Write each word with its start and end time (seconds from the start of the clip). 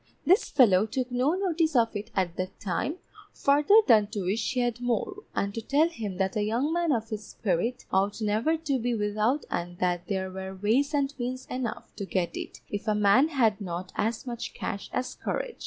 This 0.25 0.49
fellow 0.49 0.87
took 0.87 1.11
no 1.11 1.35
notice 1.35 1.75
of 1.75 1.95
it 1.95 2.09
at 2.15 2.35
that 2.37 2.59
time, 2.59 2.95
farther 3.35 3.75
than 3.85 4.07
to 4.07 4.23
wish 4.23 4.53
he 4.53 4.61
had 4.61 4.81
more, 4.81 5.17
and 5.35 5.53
to 5.53 5.61
tell 5.61 5.89
him 5.89 6.17
that 6.17 6.35
a 6.35 6.41
young 6.41 6.73
man 6.73 6.91
of 6.91 7.09
his 7.09 7.23
spirit 7.23 7.85
ought 7.93 8.19
never 8.19 8.57
to 8.57 8.79
be 8.79 8.95
without 8.95 9.45
and 9.51 9.77
that 9.77 10.07
there 10.07 10.31
were 10.31 10.55
ways 10.55 10.95
and 10.95 11.13
means 11.19 11.45
enough 11.51 11.95
to 11.97 12.05
get 12.07 12.35
it, 12.35 12.61
if 12.71 12.87
a 12.87 12.95
man 12.95 13.27
had 13.27 13.61
not 13.61 13.91
as 13.95 14.25
much 14.25 14.55
cash 14.55 14.89
as 14.91 15.13
courage. 15.13 15.59